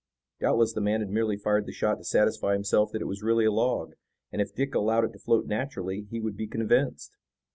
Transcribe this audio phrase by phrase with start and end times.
[0.39, 3.45] Doubtless the man had merely fired the shot to satisfy himself that it was really
[3.45, 3.93] a log,
[4.31, 7.11] and if Dick allowed it to float naturally he would be convinced.